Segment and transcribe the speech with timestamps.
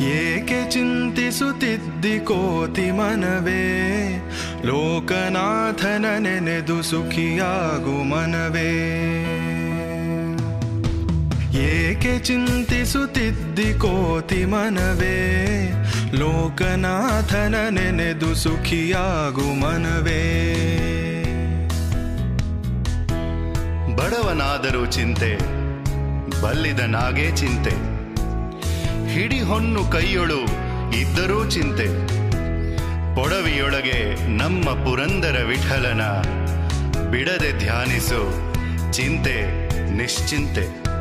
[0.00, 3.82] ಏಕೆ ಚಿಂತಿಸುತ್ತಿದ್ದಿ ಕೋತಿ ಮನವೇ?
[4.64, 8.70] ಲೋಕನಾಥನ ನೆನೆದು ಸುಖಿಯಾಗು ಮನವೇ?
[11.54, 15.42] ಏಕೆ ಚಿಂತಿಸುತ್ತಿದ್ದಿ ಕೋತಿ ಮನವೇ?
[16.14, 20.48] ಲೋಕನಾಥನ ನೆನೆದು ಸುಖಿಯಾಗು ಮನವೇ?
[23.96, 25.36] ಬಡವನಾದರೂ ಚಿಂತೆ
[26.42, 27.91] ಬಲ್ಲಿದನಾಗೇ ಚಿಂತೆ.
[29.12, 30.40] ಹಿಡಿ ಹೊನ್ನು ಕೈಯೊಳು
[30.96, 31.86] ಇದ್ದರೂ ಚಿಂತೆ.
[33.14, 36.02] ಪೊಡವಿಯೊಳಗೆ ನಮ್ಮ ಪುರಂದರ ವಿಠಲನ.
[37.10, 38.20] ಬಿಡದೆ ಧ್ಯಾನಿಸು
[38.92, 39.36] ಚಿಂತೆ
[39.90, 40.91] ನಿಶ್ಚಿಂತೆ.